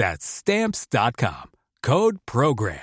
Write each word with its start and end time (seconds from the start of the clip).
That's 0.00 0.24
stamps.com. 0.24 1.50
Code 1.82 2.20
program. 2.24 2.80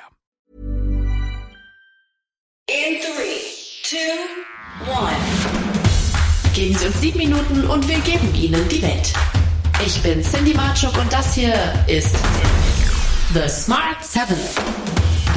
In 2.70 3.02
three, 3.02 3.42
two, 3.82 3.98
one. 4.86 5.16
Geben 6.54 6.76
Sie 6.76 6.86
uns 6.86 7.02
sieben 7.02 7.18
Minuten 7.18 7.66
und 7.66 7.88
wir 7.88 8.00
geben 8.02 8.36
Ihnen 8.36 8.70
die 8.70 8.84
Welt. 8.84 9.12
Ich 9.84 10.00
bin 10.04 10.22
Cindy 10.22 10.54
Marchuk 10.54 10.96
und 10.96 11.12
das 11.12 11.34
hier 11.34 11.56
ist 11.88 12.16
The 13.34 13.50
Smart 13.50 14.06
7. 14.06 14.87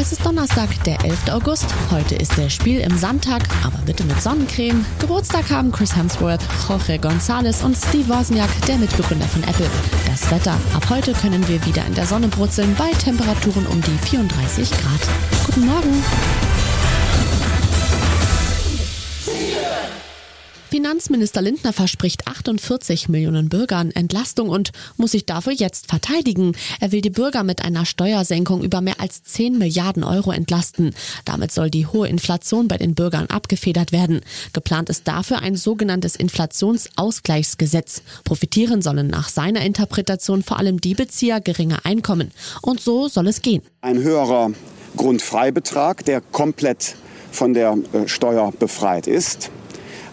Es 0.01 0.13
ist 0.13 0.25
Donnerstag, 0.25 0.71
der 0.85 1.05
11. 1.05 1.29
August. 1.31 1.67
Heute 1.91 2.15
ist 2.15 2.35
der 2.39 2.49
Spiel 2.49 2.81
im 2.81 2.97
Sandtag, 2.97 3.43
aber 3.63 3.77
bitte 3.85 4.03
mit 4.05 4.23
Sonnencreme. 4.23 4.87
Geburtstag 4.99 5.51
haben 5.51 5.71
Chris 5.73 5.95
Hemsworth, 5.95 6.41
Jorge 6.67 6.95
González 6.95 7.63
und 7.63 7.77
Steve 7.77 8.09
Wozniak, 8.09 8.49
der 8.67 8.79
Mitbegründer 8.79 9.29
von 9.29 9.43
Apple. 9.43 9.69
Das 10.07 10.31
Wetter. 10.31 10.59
Ab 10.75 10.89
heute 10.89 11.13
können 11.13 11.47
wir 11.49 11.67
wieder 11.67 11.85
in 11.85 11.95
der 11.95 12.07
Sonne 12.07 12.29
brutzeln 12.29 12.75
bei 12.77 12.93
Temperaturen 12.93 13.67
um 13.67 13.83
die 13.83 13.99
34 14.09 14.71
Grad. 14.71 15.01
Guten 15.45 15.67
Morgen. 15.67 16.03
Finanzminister 20.71 21.43
Lindner 21.43 21.73
verspricht 21.73 22.29
48 22.29 23.09
Millionen 23.09 23.49
Bürgern 23.49 23.91
Entlastung 23.91 24.49
und 24.49 24.71
muss 24.97 25.11
sich 25.11 25.27
dafür 25.27 25.53
jetzt 25.53 25.89
verteidigen. 25.89 26.53
Er 26.79 26.93
will 26.93 27.01
die 27.01 27.11
Bürger 27.11 27.43
mit 27.43 27.65
einer 27.65 27.85
Steuersenkung 27.85 28.63
über 28.63 28.81
mehr 28.81 29.01
als 29.01 29.25
10 29.25 29.59
Milliarden 29.59 30.05
Euro 30.05 30.31
entlasten. 30.31 30.95
Damit 31.25 31.51
soll 31.51 31.71
die 31.71 31.89
hohe 31.89 32.07
Inflation 32.07 32.69
bei 32.69 32.77
den 32.77 32.95
Bürgern 32.95 33.27
abgefedert 33.27 33.91
werden. 33.91 34.21
Geplant 34.53 34.91
ist 34.91 35.09
dafür 35.09 35.43
ein 35.43 35.57
sogenanntes 35.57 36.15
Inflationsausgleichsgesetz. 36.15 38.03
Profitieren 38.23 38.81
sollen 38.81 39.09
nach 39.09 39.29
seiner 39.29 39.63
Interpretation 39.63 40.45
vor 40.45 40.61
allem 40.61 40.81
die 40.81 40.95
Bezieher 40.95 41.41
geringer 41.41 41.81
Einkommen. 41.83 42.31
Und 42.63 42.81
so 42.81 43.09
soll 43.09 43.27
es 43.27 43.43
gehen. 43.43 43.63
Ein 43.81 43.99
höherer 43.99 44.53
Grundfreibetrag, 44.97 46.05
der 46.05 46.21
komplett 46.21 46.95
von 47.33 47.55
der 47.55 47.77
äh, 47.93 48.07
Steuer 48.07 48.53
befreit 48.57 49.09
ist 49.09 49.51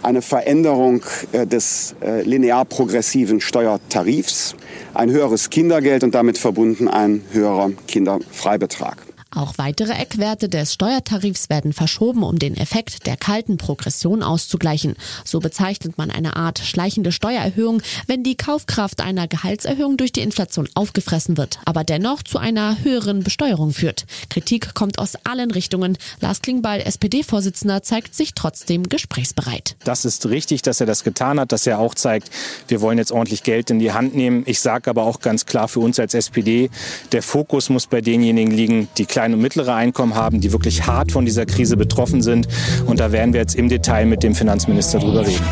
eine 0.07 0.21
Veränderung 0.21 1.03
äh, 1.33 1.45
des 1.45 1.93
äh, 2.01 2.21
linear 2.21 2.63
progressiven 2.63 3.41
Steuertarifs, 3.41 4.55
ein 4.93 5.11
höheres 5.11 5.49
Kindergeld 5.49 6.05
und 6.05 6.15
damit 6.15 6.37
verbunden 6.37 6.87
ein 6.87 7.23
höherer 7.33 7.71
Kinderfreibetrag. 7.87 9.06
Auch 9.37 9.59
weitere 9.59 9.93
Eckwerte 9.93 10.49
des 10.49 10.73
Steuertarifs 10.73 11.47
werden 11.47 11.71
verschoben, 11.71 12.23
um 12.23 12.39
den 12.39 12.57
Effekt 12.57 13.05
der 13.05 13.17
kalten 13.17 13.57
Progression 13.57 14.23
auszugleichen. 14.23 14.95
So 15.25 15.39
bezeichnet 15.39 15.95
man 15.95 16.09
eine 16.09 16.35
Art 16.35 16.57
schleichende 16.57 17.11
Steuererhöhung, 17.11 17.83
wenn 18.07 18.23
die 18.23 18.35
Kaufkraft 18.35 18.99
einer 18.99 19.27
Gehaltserhöhung 19.27 19.95
durch 19.95 20.11
die 20.11 20.21
Inflation 20.21 20.67
aufgefressen 20.73 21.37
wird, 21.37 21.59
aber 21.65 21.83
dennoch 21.83 22.23
zu 22.23 22.39
einer 22.39 22.83
höheren 22.83 23.23
Besteuerung 23.23 23.73
führt. 23.73 24.05
Kritik 24.31 24.73
kommt 24.73 24.97
aus 24.97 25.13
allen 25.23 25.51
Richtungen. 25.51 25.99
Lars 26.19 26.41
Klingbeil, 26.41 26.81
SPD-Vorsitzender, 26.81 27.83
zeigt 27.83 28.15
sich 28.15 28.33
trotzdem 28.33 28.89
gesprächsbereit. 28.89 29.75
Das 29.83 30.03
ist 30.03 30.25
richtig, 30.25 30.63
dass 30.63 30.79
er 30.81 30.87
das 30.87 31.03
getan 31.03 31.39
hat, 31.39 31.51
dass 31.51 31.67
er 31.67 31.77
auch 31.77 31.93
zeigt, 31.93 32.31
wir 32.69 32.81
wollen 32.81 32.97
jetzt 32.97 33.11
ordentlich 33.11 33.43
Geld 33.43 33.69
in 33.69 33.77
die 33.77 33.91
Hand 33.91 34.15
nehmen. 34.15 34.41
Ich 34.47 34.61
sage 34.61 34.89
aber 34.89 35.03
auch 35.03 35.19
ganz 35.19 35.45
klar 35.45 35.67
für 35.67 35.81
uns 35.81 35.99
als 35.99 36.15
SPD, 36.15 36.71
der 37.11 37.21
Fokus 37.21 37.69
muss 37.69 37.85
bei 37.85 38.01
denjenigen 38.01 38.51
liegen, 38.51 38.87
die 38.97 39.05
kleine 39.27 39.35
und 39.35 39.41
mittlere 39.41 39.75
Einkommen 39.75 40.15
haben, 40.15 40.39
die 40.39 40.53
wirklich 40.53 40.87
hart 40.87 41.11
von 41.11 41.25
dieser 41.25 41.45
Krise 41.45 41.75
betroffen 41.75 42.21
sind. 42.21 42.47
Und 42.85 42.99
da 42.99 43.11
werden 43.11 43.33
wir 43.33 43.41
jetzt 43.41 43.55
im 43.55 43.67
Detail 43.67 44.05
mit 44.05 44.23
dem 44.23 44.33
Finanzminister 44.35 44.99
drüber 44.99 45.27
reden. 45.27 45.43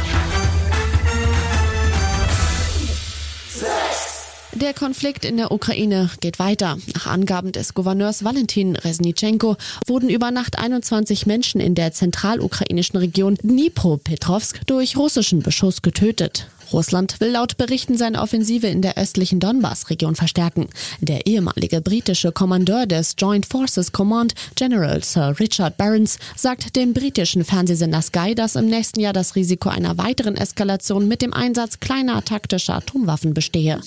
Der 4.54 4.74
Konflikt 4.74 5.26
in 5.26 5.36
der 5.36 5.52
Ukraine 5.52 6.10
geht 6.22 6.40
weiter. 6.40 6.78
Nach 6.94 7.08
Angaben 7.08 7.52
des 7.52 7.74
Gouverneurs 7.74 8.24
Valentin 8.24 8.78
Resnitschenko 8.78 9.58
wurden 9.86 10.10
über 10.10 10.32
Nacht 10.32 10.58
21 10.58 11.26
Menschen 11.26 11.60
in 11.60 11.76
der 11.76 11.92
zentralukrainischen 11.92 12.98
Region 12.98 13.36
Dnipropetrovsk 13.44 14.66
durch 14.66 14.96
russischen 14.96 15.42
Beschuss 15.42 15.82
getötet. 15.82 16.48
Russland 16.72 17.20
will 17.20 17.32
laut 17.32 17.58
Berichten 17.58 17.98
seine 17.98 18.22
Offensive 18.22 18.68
in 18.68 18.82
der 18.82 18.98
östlichen 18.98 19.40
Donbass-Region 19.40 20.16
verstärken. 20.16 20.68
Der 21.02 21.28
ehemalige 21.28 21.82
britische 21.82 22.32
Kommandeur 22.32 22.86
des 22.86 23.16
Joint 23.18 23.46
Forces 23.46 23.92
Command, 23.92 24.34
General 24.56 25.04
Sir 25.04 25.36
Richard 25.40 25.78
Barons, 25.78 26.18
sagt 26.36 26.76
dem 26.76 26.94
britischen 26.94 27.44
Fernsehsender 27.44 28.02
Sky, 28.02 28.36
dass 28.36 28.56
im 28.56 28.68
nächsten 28.68 29.00
Jahr 29.00 29.14
das 29.14 29.36
Risiko 29.36 29.70
einer 29.70 29.98
weiteren 29.98 30.36
Eskalation 30.36 31.08
mit 31.08 31.22
dem 31.22 31.34
Einsatz 31.34 31.80
kleiner 31.80 32.24
taktischer 32.24 32.76
Atomwaffen 32.76 33.34
bestehe. 33.34 33.80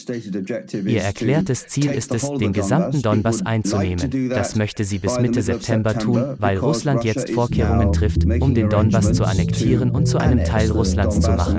Ihr 0.86 1.02
erklärtes 1.02 1.66
Ziel 1.68 1.90
ist 1.90 2.14
es, 2.14 2.28
den 2.38 2.52
gesamten 2.52 3.02
Donbass 3.02 3.44
einzunehmen. 3.44 4.28
Das 4.30 4.54
möchte 4.56 4.84
sie 4.84 4.98
bis 4.98 5.18
Mitte 5.18 5.42
September 5.42 5.98
tun, 5.98 6.36
weil 6.38 6.58
Russland 6.58 7.04
jetzt 7.04 7.30
Vorkehrungen 7.30 7.92
trifft, 7.92 8.24
um 8.24 8.54
den 8.54 8.68
Donbass 8.70 9.12
zu 9.12 9.24
annektieren 9.24 9.90
und 9.90 10.06
zu 10.06 10.18
einem 10.18 10.44
Teil 10.44 10.70
Russlands 10.70 11.20
zu 11.20 11.30
machen. 11.32 11.58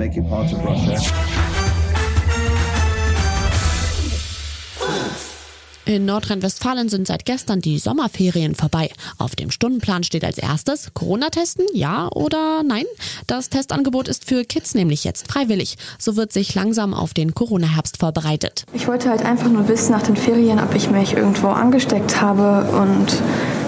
In 5.90 6.04
Nordrhein-Westfalen 6.04 6.88
sind 6.88 7.08
seit 7.08 7.24
gestern 7.24 7.60
die 7.60 7.80
Sommerferien 7.80 8.54
vorbei. 8.54 8.90
Auf 9.18 9.34
dem 9.34 9.50
Stundenplan 9.50 10.04
steht 10.04 10.24
als 10.24 10.38
erstes 10.38 10.94
Corona-Testen, 10.94 11.66
ja 11.74 12.08
oder 12.14 12.62
nein? 12.64 12.84
Das 13.26 13.48
Testangebot 13.48 14.06
ist 14.06 14.24
für 14.24 14.44
Kids 14.44 14.76
nämlich 14.76 15.02
jetzt 15.02 15.26
freiwillig. 15.26 15.78
So 15.98 16.14
wird 16.14 16.32
sich 16.32 16.54
langsam 16.54 16.94
auf 16.94 17.12
den 17.12 17.34
Corona-Herbst 17.34 17.96
vorbereitet. 17.96 18.66
Ich 18.72 18.86
wollte 18.86 19.10
halt 19.10 19.24
einfach 19.24 19.48
nur 19.48 19.66
wissen 19.66 19.90
nach 19.90 20.04
den 20.04 20.14
Ferien, 20.14 20.60
ob 20.60 20.76
ich 20.76 20.90
mich 20.90 21.14
irgendwo 21.14 21.48
angesteckt 21.48 22.20
habe 22.20 22.70
und 22.70 23.08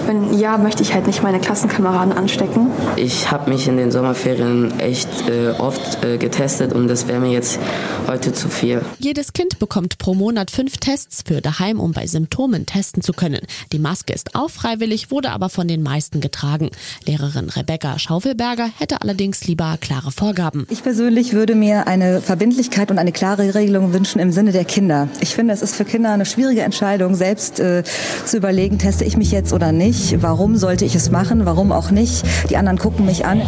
wenn 0.07 0.37
ja, 0.37 0.57
möchte 0.57 0.83
ich 0.83 0.93
halt 0.93 1.07
nicht 1.07 1.23
meine 1.23 1.39
Klassenkameraden 1.39 2.13
anstecken. 2.13 2.71
Ich 2.95 3.31
habe 3.31 3.49
mich 3.49 3.67
in 3.67 3.77
den 3.77 3.91
Sommerferien 3.91 4.79
echt 4.79 5.29
äh, 5.29 5.51
oft 5.51 6.03
äh, 6.03 6.17
getestet 6.17 6.73
und 6.73 6.87
das 6.87 7.07
wäre 7.07 7.19
mir 7.19 7.31
jetzt 7.31 7.59
heute 8.07 8.33
zu 8.33 8.49
viel. 8.49 8.81
Jedes 8.99 9.33
Kind 9.33 9.59
bekommt 9.59 9.97
pro 9.97 10.13
Monat 10.13 10.51
fünf 10.51 10.77
Tests 10.77 11.23
für 11.25 11.41
daheim, 11.41 11.79
um 11.79 11.91
bei 11.91 12.07
Symptomen 12.07 12.65
testen 12.65 13.01
zu 13.01 13.13
können. 13.13 13.41
Die 13.71 13.79
Maske 13.79 14.13
ist 14.13 14.35
auch 14.35 14.49
freiwillig, 14.49 15.11
wurde 15.11 15.31
aber 15.31 15.49
von 15.49 15.67
den 15.67 15.83
meisten 15.83 16.21
getragen. 16.21 16.69
Lehrerin 17.05 17.49
Rebecca 17.49 17.97
Schaufelberger 17.99 18.69
hätte 18.77 19.01
allerdings 19.01 19.45
lieber 19.45 19.77
klare 19.79 20.11
Vorgaben. 20.11 20.67
Ich 20.69 20.83
persönlich 20.83 21.33
würde 21.33 21.55
mir 21.55 21.87
eine 21.87 22.21
Verbindlichkeit 22.21 22.91
und 22.91 22.99
eine 22.99 23.11
klare 23.11 23.55
Regelung 23.55 23.93
wünschen 23.93 24.19
im 24.19 24.31
Sinne 24.31 24.51
der 24.51 24.65
Kinder. 24.65 25.07
Ich 25.21 25.35
finde, 25.35 25.53
es 25.53 25.61
ist 25.61 25.75
für 25.75 25.85
Kinder 25.85 26.11
eine 26.11 26.25
schwierige 26.25 26.61
Entscheidung, 26.61 27.15
selbst 27.15 27.59
äh, 27.59 27.83
zu 28.25 28.37
überlegen, 28.37 28.79
teste 28.79 29.05
ich 29.05 29.17
mich 29.17 29.31
jetzt 29.31 29.53
oder 29.53 29.71
nicht 29.71 29.92
nicht? 29.93 30.21
Warum 30.23 30.55
sollte 30.55 30.85
ich 30.85 30.95
es 30.95 31.11
machen? 31.11 31.45
Warum 31.45 31.71
auch 31.71 31.91
nicht? 31.91 32.23
Die 32.49 32.57
anderen 32.57 32.77
gucken 32.77 33.05
mich 33.05 33.25
an. 33.25 33.41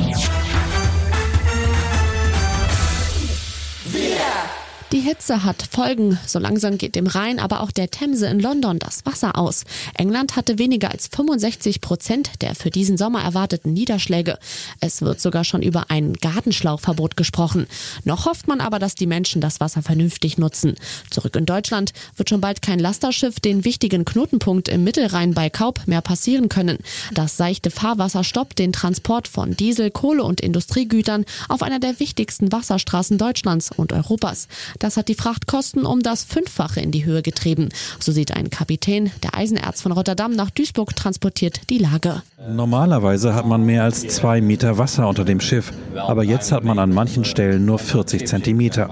Die 4.92 5.00
Hitze 5.00 5.44
hat 5.44 5.68
Folgen. 5.72 6.20
So 6.28 6.38
langsam 6.38 6.78
geht 6.78 6.96
dem 6.96 7.08
Rhein, 7.08 7.40
aber 7.40 7.62
auch 7.62 7.72
der 7.72 7.90
Themse 7.90 8.28
in 8.28 8.40
London 8.40 8.78
das 8.78 9.04
Wasser 9.04 9.36
aus. 9.36 9.64
England 9.96 10.36
hatte 10.36 10.60
weniger 10.60 10.92
als 10.92 11.08
65 11.08 11.82
Prozent 11.82 12.30
der 12.42 12.54
für 12.54 12.70
diesen 12.70 12.96
Sommer 12.96 13.24
erwarteten 13.24 13.74
Niederschläge. 13.74 14.38
Es 14.82 15.02
wird 15.02 15.20
sogar 15.20 15.44
schon 15.44 15.64
über 15.64 15.90
ein 15.90 16.14
Gartenschlauchverbot 16.14 17.18
gesprochen. 17.18 17.66
Noch 18.04 18.28
hofft 18.28 18.48
man 18.48 18.62
aber, 18.62 18.78
dass 18.78 18.94
die 18.94 19.08
Menschen 19.08 19.42
das 19.42 19.60
Wasser 19.60 19.82
vernünftig 19.82 20.38
nutzen. 20.38 20.76
Zurück 21.10 21.36
in 21.36 21.48
Deutschland 21.48 21.92
wird 22.16 22.30
schon 22.30 22.42
bald 22.42 22.62
kein 22.62 22.80
Lasterschiff 22.80 23.40
den 23.40 23.66
wichtigen 23.66 24.06
Knotenpunkt 24.06 24.70
im 24.70 24.84
Mittelrhein 24.84 25.34
bei 25.34 25.50
Kaub 25.50 25.82
mehr 25.88 26.02
passieren 26.02 26.48
können. 26.48 26.78
Das 27.12 27.38
seichte 27.38 27.72
Fahrwasser 27.72 28.24
stoppt 28.24 28.60
den 28.60 28.72
Transport 28.72 29.28
von 29.28 29.58
Diesel, 29.58 29.90
Kohle 29.90 30.24
und 30.24 30.42
Industriegütern 30.42 31.26
auf 31.50 31.64
einer 31.64 31.80
der 31.80 32.00
wichtigsten 32.00 32.52
Wasserstraßen 32.52 33.18
Deutschlands 33.18 33.72
und 33.76 33.92
Europas. 33.92 34.48
Das 34.80 34.98
hat 34.98 35.08
die 35.08 35.16
Frachtkosten 35.16 35.86
um 35.86 36.02
das 36.02 36.24
Fünffache 36.24 36.80
in 36.80 36.92
die 36.92 37.06
Höhe 37.06 37.22
getrieben. 37.22 37.70
So 38.00 38.12
sieht 38.12 38.36
ein 38.36 38.50
Kapitän 38.50 39.12
der 39.24 39.36
Eisenerz 39.36 39.82
von 39.82 39.92
Rotterdam 39.92 40.32
nach 40.32 40.50
Duisburg 40.50 40.96
transportiert 40.96 41.70
die 41.70 41.78
Lage. 41.78 42.22
Normalerweise 42.50 43.34
hat 43.34 43.46
man 43.46 43.66
mehr 43.66 43.84
als 43.84 44.08
zwei 44.08 44.42
Meter 44.42 44.78
Wasser 44.78 45.08
unter 45.08 45.26
dem 45.26 45.40
Schiff, 45.40 45.72
aber 45.96 46.24
jetzt 46.24 46.52
hat 46.52 46.64
man 46.64 46.80
an 46.80 46.94
manchen 46.94 47.26
Stellen 47.26 47.66
nur 47.66 47.80
40 47.80 48.28
Zentimeter. 48.28 48.88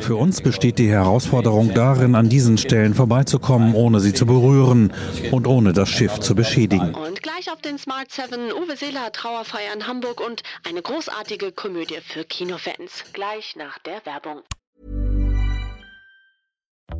Für 0.00 0.16
uns 0.16 0.40
besteht 0.40 0.78
die 0.78 0.88
Herausforderung 0.88 1.72
darin, 1.74 2.14
an 2.14 2.28
diesen 2.28 2.58
Stellen 2.58 2.94
vorbeizukommen, 2.94 3.74
ohne 3.74 4.00
sie 4.00 4.12
zu 4.12 4.26
berühren 4.26 4.92
und 5.30 5.46
ohne 5.46 5.72
das 5.72 5.88
Schiff 5.88 6.18
zu 6.20 6.34
beschädigen. 6.34 6.94
Und 6.94 7.22
gleich 7.22 7.37
auf 7.46 7.62
den 7.62 7.78
Smart 7.78 8.10
7 8.10 8.52
Uwe 8.52 8.76
Seeler 8.76 9.12
Trauerfeier 9.12 9.72
in 9.72 9.86
Hamburg 9.86 10.20
und 10.20 10.42
eine 10.64 10.82
großartige 10.82 11.52
Komödie 11.52 12.00
für 12.00 12.24
Kinofans. 12.24 13.04
Gleich 13.12 13.54
nach 13.54 13.78
der 13.78 14.04
Werbung. 14.04 14.42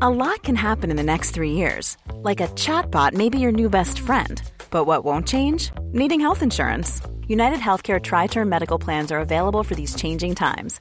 A 0.00 0.08
lot 0.08 0.44
can 0.44 0.54
happen 0.54 0.92
in 0.92 0.96
the 0.96 1.02
next 1.02 1.32
three 1.32 1.50
years. 1.50 1.96
Like 2.22 2.40
a 2.40 2.48
chatbot 2.54 3.14
may 3.14 3.28
be 3.28 3.40
your 3.40 3.50
new 3.50 3.68
best 3.68 3.98
friend. 3.98 4.40
But 4.70 4.86
what 4.86 5.04
won't 5.04 5.26
change? 5.26 5.72
Needing 5.92 6.20
health 6.20 6.42
insurance. 6.42 7.00
United 7.26 7.58
Healthcare 7.58 8.00
Tri 8.00 8.28
Term 8.28 8.48
Medical 8.48 8.78
Plans 8.78 9.10
are 9.10 9.20
available 9.20 9.64
for 9.64 9.74
these 9.74 9.96
changing 9.96 10.36
times. 10.36 10.80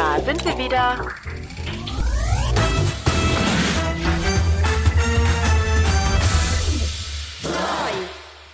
Da 0.00 0.18
sind 0.18 0.42
wir 0.46 0.56
wieder. 0.56 0.96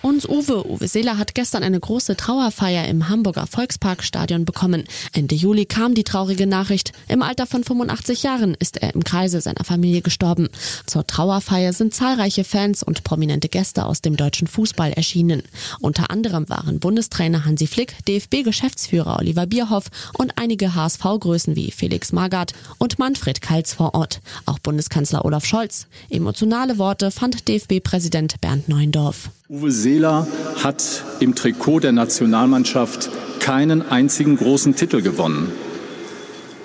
Uns 0.07 0.25
Uwe, 0.25 0.65
Uwe 0.65 0.87
Seeler 0.87 1.17
hat 1.17 1.35
gestern 1.35 1.63
eine 1.63 1.81
große 1.81 2.15
Trauerfeier 2.15 2.87
im 2.87 3.09
Hamburger 3.09 3.45
Volksparkstadion 3.45 4.45
bekommen. 4.45 4.85
Ende 5.11 5.35
Juli 5.35 5.65
kam 5.65 5.95
die 5.95 6.05
traurige 6.05 6.47
Nachricht. 6.47 6.93
Im 7.09 7.21
Alter 7.21 7.45
von 7.45 7.65
85 7.65 8.23
Jahren 8.23 8.55
ist 8.57 8.77
er 8.77 8.95
im 8.95 9.03
Kreise 9.03 9.41
seiner 9.41 9.65
Familie 9.65 10.01
gestorben. 10.01 10.47
Zur 10.85 11.05
Trauerfeier 11.05 11.73
sind 11.73 11.93
zahlreiche 11.93 12.45
Fans 12.45 12.83
und 12.83 13.03
prominente 13.03 13.49
Gäste 13.49 13.85
aus 13.85 13.99
dem 13.99 14.15
deutschen 14.15 14.47
Fußball 14.47 14.93
erschienen. 14.93 15.43
Unter 15.81 16.09
anderem 16.09 16.47
waren 16.47 16.79
Bundestrainer 16.79 17.43
Hansi 17.43 17.67
Flick, 17.67 17.93
DFB-Geschäftsführer 18.05 19.19
Oliver 19.19 19.45
Bierhoff 19.45 19.87
und 20.17 20.37
einige 20.37 20.73
HSV-Größen 20.73 21.57
wie 21.57 21.71
Felix 21.71 22.13
Magath 22.13 22.53
und 22.77 22.97
Manfred 22.97 23.41
Kaltz 23.41 23.73
vor 23.73 23.93
Ort. 23.93 24.21
Auch 24.45 24.59
Bundeskanzler 24.59 25.25
Olaf 25.25 25.43
Scholz. 25.43 25.87
Emotionale 26.09 26.77
Worte 26.77 27.11
fand 27.11 27.49
DFB-Präsident 27.49 28.39
Bernd 28.39 28.69
Neuendorf. 28.69 29.31
Uwe 29.49 29.71
Seeler 29.71 30.27
hat 30.61 31.05
im 31.21 31.33
Trikot 31.33 31.79
der 31.79 31.93
Nationalmannschaft 31.93 33.09
keinen 33.39 33.81
einzigen 33.81 34.35
großen 34.35 34.75
Titel 34.75 35.01
gewonnen. 35.01 35.53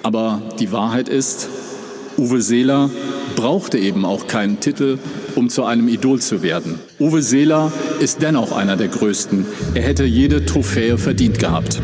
Aber 0.03 0.43
die 0.59 0.73
Wahrheit 0.73 1.09
ist, 1.09 1.49
Uwe 2.19 2.43
Seeler 2.43 2.91
brauchte 3.37 3.79
eben 3.79 4.05
auch 4.05 4.27
keinen 4.27 4.59
Titel, 4.59 4.99
um 5.37 5.49
zu 5.49 5.63
einem 5.63 5.87
Idol 5.87 6.21
zu 6.21 6.43
werden. 6.43 6.81
Uwe 6.99 7.23
Seeler 7.23 7.71
ist 8.01 8.21
dennoch 8.21 8.51
einer 8.51 8.77
der 8.77 8.89
Größten. 8.89 9.47
Er 9.75 9.83
hätte 9.83 10.03
jede 10.03 10.45
Trophäe 10.45 10.99
verdient 10.99 11.39
gehabt. 11.39 11.81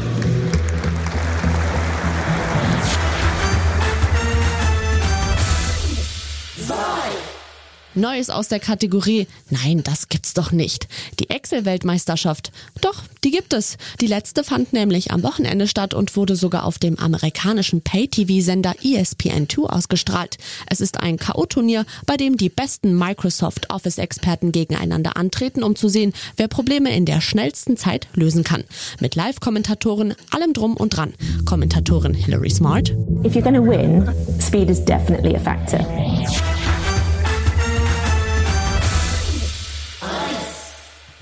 Neues 8.00 8.30
aus 8.30 8.48
der 8.48 8.60
Kategorie 8.60 9.26
Nein, 9.50 9.82
das 9.82 10.08
gibt's 10.08 10.34
doch 10.34 10.52
nicht. 10.52 10.88
Die 11.20 11.30
Excel-Weltmeisterschaft. 11.30 12.52
Doch, 12.80 13.02
die 13.24 13.30
gibt 13.30 13.52
es. 13.52 13.76
Die 14.00 14.06
letzte 14.06 14.44
fand 14.44 14.72
nämlich 14.72 15.10
am 15.10 15.22
Wochenende 15.22 15.66
statt 15.66 15.94
und 15.94 16.16
wurde 16.16 16.36
sogar 16.36 16.64
auf 16.64 16.78
dem 16.78 16.98
amerikanischen 16.98 17.80
Pay-TV-Sender 17.80 18.74
ESPN2 18.82 19.66
ausgestrahlt. 19.66 20.38
Es 20.66 20.80
ist 20.80 21.00
ein 21.00 21.16
K.O.-Turnier, 21.16 21.84
bei 22.06 22.16
dem 22.16 22.36
die 22.36 22.48
besten 22.48 22.96
Microsoft 22.96 23.70
Office-Experten 23.70 24.52
gegeneinander 24.52 25.16
antreten, 25.16 25.62
um 25.62 25.76
zu 25.76 25.88
sehen, 25.88 26.12
wer 26.36 26.48
Probleme 26.48 26.94
in 26.94 27.04
der 27.04 27.20
schnellsten 27.20 27.76
Zeit 27.76 28.08
lösen 28.14 28.44
kann. 28.44 28.64
Mit 29.00 29.14
Live-Kommentatoren, 29.14 30.14
allem 30.30 30.52
drum 30.52 30.76
und 30.76 30.96
dran. 30.96 31.14
Kommentatorin 31.44 32.14
Hilary 32.14 32.50
Smart. 32.50 32.90
If 33.24 33.34
you're 33.34 33.42
to 33.54 33.62
win, 33.62 34.08
speed 34.40 34.70
is 34.70 34.84
definitely 34.84 35.34
a 35.34 35.40
factor. 35.40 35.78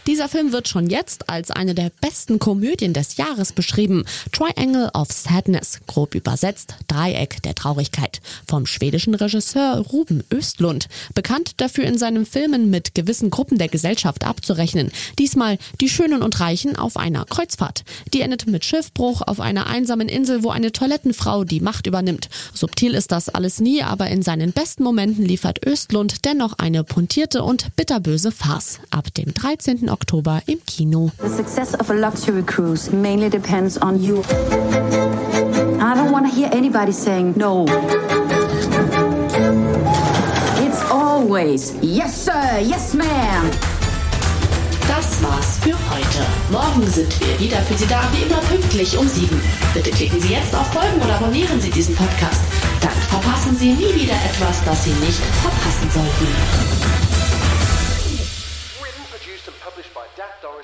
Dieser 0.06 0.28
Film 0.28 0.52
wird 0.52 0.68
schon 0.68 0.88
jetzt 0.88 1.28
als 1.28 1.50
eine 1.50 1.74
der 1.74 1.90
besten 2.00 2.38
Komödien 2.38 2.92
des 2.92 3.16
Jahres 3.16 3.52
beschrieben. 3.52 4.04
Triangle 4.30 4.88
of 4.94 5.10
Sadness, 5.10 5.80
grob 5.88 6.14
übersetzt 6.14 6.76
Dreieck 6.86 7.42
der 7.42 7.56
Traurigkeit, 7.56 8.20
vom 8.46 8.66
schwedischen 8.66 9.16
Regisseur 9.16 9.78
Ruben 9.78 10.22
Östlund. 10.32 10.86
Bekannt 11.14 11.54
dafür 11.56 11.86
in 11.86 11.98
seinen 11.98 12.24
Filmen 12.24 12.70
mit 12.70 12.94
gewissen 12.94 13.30
Gruppen 13.30 13.58
der 13.58 13.66
Gesellschaft 13.66 14.22
abzurechnen. 14.24 14.92
Diesmal 15.18 15.58
die 15.80 15.88
Schönen 15.88 16.22
und 16.22 16.38
Reichen 16.38 16.76
auf 16.76 16.96
einer 16.96 17.24
Kreuzfahrt. 17.24 17.82
Die 18.14 18.20
endet 18.20 18.46
mit 18.46 18.64
Schiffbruch 18.64 19.22
auf 19.22 19.40
einer 19.40 19.66
einsamen 19.66 20.08
Insel, 20.08 20.44
wo 20.44 20.50
eine 20.50 20.70
Toilettenfrau 20.70 21.42
die 21.42 21.60
Macht 21.60 21.88
übernimmt. 21.88 22.28
Subtil 22.54 22.94
ist 22.94 23.10
das 23.10 23.28
alles 23.28 23.60
nie, 23.60 23.82
aber 23.82 24.06
in 24.06 24.22
seinen 24.22 24.52
besten 24.52 24.84
Momenten 24.84 25.24
liefert 25.24 25.66
Östlund 25.66 26.24
dennoch 26.24 26.52
eine 26.58 26.84
puntierte 26.84 27.42
und 27.42 27.74
bitterböse 27.74 28.30
Farce. 28.30 28.78
Ab 28.90 29.12
dem 29.12 29.34
13. 29.34 29.95
Oktober 29.96 30.42
im 30.46 30.58
Kino. 30.66 31.10
The 31.22 31.28
success 31.30 31.74
of 31.74 31.90
a 31.90 31.94
luxury 31.94 32.42
cruise 32.42 32.92
mainly 32.92 33.30
depends 33.30 33.78
on 33.78 33.98
you. 34.02 34.22
I 35.80 35.94
don't 35.94 36.12
want 36.12 36.26
to 36.28 36.32
hear 36.32 36.50
anybody 36.52 36.92
saying 36.92 37.32
no. 37.36 37.64
It's 40.60 40.82
always 40.90 41.72
yes, 41.80 42.14
sir, 42.26 42.60
yes, 42.60 42.92
ma'am. 42.92 43.50
Das 44.86 45.22
war's 45.22 45.58
für 45.62 45.76
heute. 45.90 46.22
Morgen 46.50 46.86
sind 46.90 47.18
wir 47.20 47.40
wieder 47.40 47.56
für 47.62 47.74
Sie 47.78 47.86
da, 47.86 48.02
wie 48.12 48.22
immer 48.26 48.40
pünktlich 48.50 48.98
um 48.98 49.08
sieben. 49.08 49.40
Bitte 49.72 49.90
klicken 49.90 50.20
Sie 50.20 50.34
jetzt 50.34 50.54
auf 50.54 50.66
Folgen 50.72 51.00
oder 51.02 51.14
abonnieren 51.16 51.58
Sie 51.58 51.70
diesen 51.70 51.96
Podcast. 51.96 52.42
Dann 52.82 52.92
verpassen 53.08 53.56
Sie 53.56 53.72
nie 53.72 53.94
wieder 53.94 54.14
etwas, 54.14 54.62
das 54.64 54.84
Sie 54.84 54.90
nicht 54.90 55.20
verpassen 55.42 55.90
sollten. 55.90 56.55